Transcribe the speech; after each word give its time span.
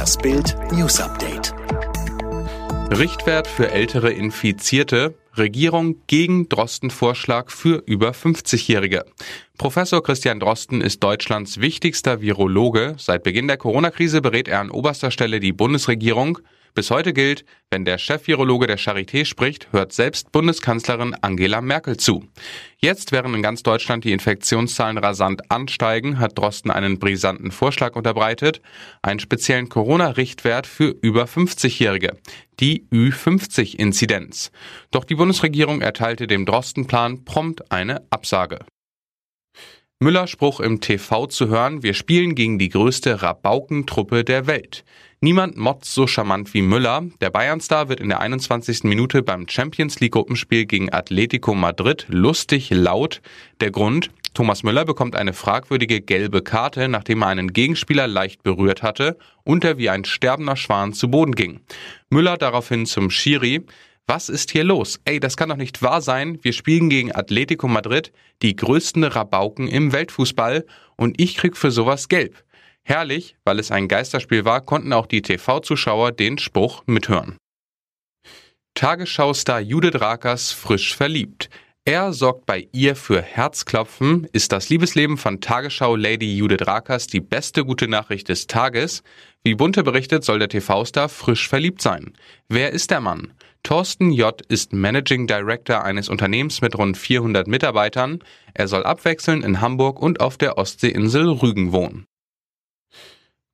Das 0.00 0.16
Bild 0.16 0.56
News 0.72 0.98
Update. 0.98 1.52
Richtwert 2.90 3.46
für 3.46 3.70
ältere 3.70 4.10
Infizierte. 4.10 5.14
Regierung 5.36 5.96
gegen 6.06 6.48
Drosten-Vorschlag 6.48 7.50
für 7.50 7.82
über 7.84 8.12
50-Jährige. 8.12 9.04
Professor 9.60 10.02
Christian 10.02 10.40
Drosten 10.40 10.80
ist 10.80 11.02
Deutschlands 11.02 11.60
wichtigster 11.60 12.22
Virologe. 12.22 12.94
Seit 12.96 13.24
Beginn 13.24 13.46
der 13.46 13.58
Corona-Krise 13.58 14.22
berät 14.22 14.48
er 14.48 14.60
an 14.60 14.70
oberster 14.70 15.10
Stelle 15.10 15.38
die 15.38 15.52
Bundesregierung. 15.52 16.38
Bis 16.72 16.90
heute 16.90 17.12
gilt, 17.12 17.44
wenn 17.70 17.84
der 17.84 17.98
Chefvirologe 17.98 18.66
der 18.66 18.78
Charité 18.78 19.26
spricht, 19.26 19.70
hört 19.70 19.92
selbst 19.92 20.32
Bundeskanzlerin 20.32 21.14
Angela 21.20 21.60
Merkel 21.60 21.98
zu. 21.98 22.24
Jetzt, 22.78 23.12
während 23.12 23.36
in 23.36 23.42
ganz 23.42 23.62
Deutschland 23.62 24.04
die 24.04 24.12
Infektionszahlen 24.12 24.96
rasant 24.96 25.50
ansteigen, 25.50 26.18
hat 26.18 26.38
Drosten 26.38 26.70
einen 26.70 26.98
brisanten 26.98 27.50
Vorschlag 27.50 27.96
unterbreitet, 27.96 28.62
einen 29.02 29.20
speziellen 29.20 29.68
Corona-Richtwert 29.68 30.66
für 30.66 30.96
über 31.02 31.24
50-Jährige, 31.24 32.16
die 32.60 32.86
Ü50-Inzidenz. 32.90 34.52
Doch 34.90 35.04
die 35.04 35.16
Bundesregierung 35.16 35.82
erteilte 35.82 36.26
dem 36.26 36.46
Drosten-Plan 36.46 37.26
prompt 37.26 37.70
eine 37.70 38.06
Absage. 38.08 38.60
Müller 40.02 40.26
Spruch 40.26 40.60
im 40.60 40.80
TV 40.80 41.26
zu 41.26 41.48
hören, 41.48 41.82
wir 41.82 41.92
spielen 41.92 42.34
gegen 42.34 42.58
die 42.58 42.70
größte 42.70 43.20
Rabaukentruppe 43.20 44.24
der 44.24 44.46
Welt. 44.46 44.82
Niemand 45.20 45.58
motzt 45.58 45.92
so 45.92 46.06
charmant 46.06 46.54
wie 46.54 46.62
Müller. 46.62 47.02
Der 47.20 47.28
Bayernstar 47.28 47.90
wird 47.90 48.00
in 48.00 48.08
der 48.08 48.20
21. 48.20 48.84
Minute 48.84 49.22
beim 49.22 49.46
Champions 49.46 50.00
League 50.00 50.12
Gruppenspiel 50.12 50.64
gegen 50.64 50.90
Atletico 50.90 51.54
Madrid 51.54 52.06
lustig 52.08 52.70
laut. 52.70 53.20
Der 53.60 53.70
Grund, 53.70 54.10
Thomas 54.32 54.62
Müller 54.62 54.86
bekommt 54.86 55.16
eine 55.16 55.34
fragwürdige 55.34 56.00
gelbe 56.00 56.40
Karte, 56.40 56.88
nachdem 56.88 57.20
er 57.20 57.28
einen 57.28 57.52
Gegenspieler 57.52 58.06
leicht 58.06 58.42
berührt 58.42 58.82
hatte 58.82 59.18
und 59.44 59.64
er 59.64 59.76
wie 59.76 59.90
ein 59.90 60.06
sterbender 60.06 60.56
Schwan 60.56 60.94
zu 60.94 61.10
Boden 61.10 61.34
ging. 61.34 61.60
Müller 62.08 62.38
daraufhin 62.38 62.86
zum 62.86 63.10
Schiri. 63.10 63.66
Was 64.06 64.28
ist 64.28 64.50
hier 64.50 64.64
los? 64.64 65.00
Ey, 65.04 65.20
das 65.20 65.36
kann 65.36 65.50
doch 65.50 65.56
nicht 65.56 65.82
wahr 65.82 66.00
sein. 66.00 66.38
Wir 66.42 66.52
spielen 66.52 66.90
gegen 66.90 67.14
Atletico 67.14 67.68
Madrid, 67.68 68.12
die 68.42 68.56
größten 68.56 69.04
Rabauken 69.04 69.68
im 69.68 69.92
Weltfußball, 69.92 70.66
und 70.96 71.20
ich 71.20 71.36
krieg 71.36 71.56
für 71.56 71.70
sowas 71.70 72.08
gelb. 72.08 72.44
Herrlich, 72.82 73.36
weil 73.44 73.58
es 73.58 73.70
ein 73.70 73.88
Geisterspiel 73.88 74.44
war, 74.44 74.62
konnten 74.62 74.92
auch 74.92 75.06
die 75.06 75.22
TV-Zuschauer 75.22 76.12
den 76.12 76.38
Spruch 76.38 76.82
mithören. 76.86 77.36
Tagesschau-Star 78.74 79.60
Judith 79.60 80.00
Rakers 80.00 80.52
frisch 80.52 80.96
verliebt. 80.96 81.50
Er 81.86 82.12
sorgt 82.12 82.44
bei 82.44 82.68
ihr 82.72 82.94
für 82.94 83.22
Herzklopfen. 83.22 84.28
Ist 84.32 84.52
das 84.52 84.68
Liebesleben 84.68 85.16
von 85.16 85.40
Tagesschau-Lady 85.40 86.36
Judith 86.36 86.66
Rakers 86.66 87.06
die 87.06 87.20
beste 87.20 87.64
gute 87.64 87.88
Nachricht 87.88 88.28
des 88.28 88.46
Tages? 88.46 89.02
Wie 89.42 89.54
Bunte 89.54 89.82
berichtet, 89.82 90.22
soll 90.22 90.38
der 90.38 90.50
TV-Star 90.50 91.08
frisch 91.08 91.48
verliebt 91.48 91.80
sein. 91.80 92.12
Wer 92.50 92.72
ist 92.72 92.90
der 92.90 93.00
Mann? 93.00 93.32
Thorsten 93.62 94.12
J. 94.12 94.42
ist 94.42 94.74
Managing 94.74 95.26
Director 95.26 95.82
eines 95.82 96.10
Unternehmens 96.10 96.60
mit 96.60 96.76
rund 96.76 96.98
400 96.98 97.46
Mitarbeitern. 97.46 98.22
Er 98.52 98.68
soll 98.68 98.84
abwechselnd 98.84 99.42
in 99.42 99.62
Hamburg 99.62 100.02
und 100.02 100.20
auf 100.20 100.36
der 100.36 100.58
Ostseeinsel 100.58 101.28
Rügen 101.30 101.72
wohnen. 101.72 102.06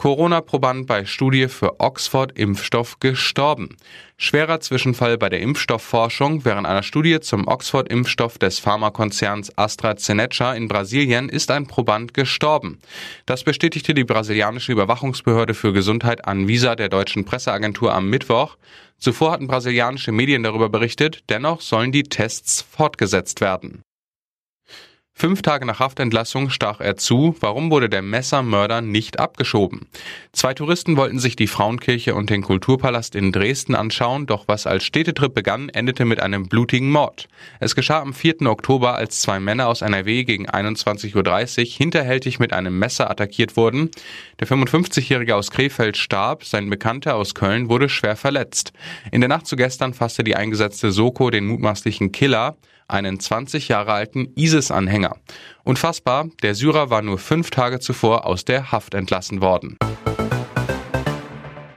Corona-Proband 0.00 0.86
bei 0.86 1.04
Studie 1.04 1.46
für 1.48 1.78
Oxford-Impfstoff 1.78 3.00
gestorben. 3.00 3.76
Schwerer 4.16 4.58
Zwischenfall 4.60 5.18
bei 5.18 5.28
der 5.28 5.40
Impfstoffforschung. 5.40 6.46
Während 6.46 6.66
einer 6.66 6.82
Studie 6.82 7.20
zum 7.20 7.46
Oxford-Impfstoff 7.46 8.38
des 8.38 8.60
Pharmakonzerns 8.60 9.58
AstraZeneca 9.58 10.54
in 10.54 10.68
Brasilien 10.68 11.28
ist 11.28 11.50
ein 11.50 11.66
Proband 11.66 12.14
gestorben. 12.14 12.78
Das 13.26 13.44
bestätigte 13.44 13.92
die 13.92 14.04
brasilianische 14.04 14.72
Überwachungsbehörde 14.72 15.52
für 15.52 15.74
Gesundheit 15.74 16.24
Anvisa 16.24 16.76
der 16.76 16.88
deutschen 16.88 17.26
Presseagentur 17.26 17.92
am 17.92 18.08
Mittwoch. 18.08 18.56
Zuvor 18.96 19.32
hatten 19.32 19.48
brasilianische 19.48 20.12
Medien 20.12 20.42
darüber 20.42 20.70
berichtet, 20.70 21.24
dennoch 21.28 21.60
sollen 21.60 21.92
die 21.92 22.04
Tests 22.04 22.62
fortgesetzt 22.62 23.42
werden. 23.42 23.82
Fünf 25.12 25.42
Tage 25.42 25.66
nach 25.66 25.80
Haftentlassung 25.80 26.48
stach 26.48 26.80
er 26.80 26.96
zu. 26.96 27.36
Warum 27.40 27.70
wurde 27.70 27.90
der 27.90 28.00
Messermörder 28.00 28.80
nicht 28.80 29.20
abgeschoben? 29.20 29.86
Zwei 30.32 30.54
Touristen 30.54 30.96
wollten 30.96 31.18
sich 31.18 31.36
die 31.36 31.46
Frauenkirche 31.46 32.14
und 32.14 32.30
den 32.30 32.40
Kulturpalast 32.40 33.14
in 33.14 33.30
Dresden 33.30 33.74
anschauen, 33.74 34.24
doch 34.24 34.48
was 34.48 34.66
als 34.66 34.82
Städtetrip 34.84 35.34
begann, 35.34 35.68
endete 35.68 36.06
mit 36.06 36.20
einem 36.20 36.48
blutigen 36.48 36.90
Mord. 36.90 37.28
Es 37.58 37.74
geschah 37.74 38.00
am 38.00 38.14
4. 38.14 38.46
Oktober, 38.46 38.94
als 38.94 39.20
zwei 39.20 39.40
Männer 39.40 39.68
aus 39.68 39.82
NRW 39.82 40.24
gegen 40.24 40.48
21.30 40.48 41.60
Uhr 41.60 41.66
hinterhältig 41.76 42.38
mit 42.38 42.54
einem 42.54 42.78
Messer 42.78 43.10
attackiert 43.10 43.58
wurden. 43.58 43.90
Der 44.38 44.48
55-Jährige 44.48 45.36
aus 45.36 45.50
Krefeld 45.50 45.98
starb, 45.98 46.44
sein 46.44 46.70
Bekannter 46.70 47.16
aus 47.16 47.34
Köln 47.34 47.68
wurde 47.68 47.90
schwer 47.90 48.16
verletzt. 48.16 48.72
In 49.12 49.20
der 49.20 49.28
Nacht 49.28 49.46
zu 49.46 49.56
gestern 49.56 49.92
fasste 49.92 50.24
die 50.24 50.36
eingesetzte 50.36 50.92
Soko 50.92 51.28
den 51.28 51.46
mutmaßlichen 51.46 52.10
Killer 52.10 52.56
einen 52.90 53.20
20 53.20 53.68
Jahre 53.68 53.92
alten 53.92 54.32
ISIS-Anhänger. 54.34 55.16
Unfassbar, 55.64 56.28
der 56.42 56.54
Syrer 56.54 56.90
war 56.90 57.02
nur 57.02 57.18
fünf 57.18 57.50
Tage 57.50 57.80
zuvor 57.80 58.26
aus 58.26 58.44
der 58.44 58.72
Haft 58.72 58.94
entlassen 58.94 59.40
worden. 59.40 59.76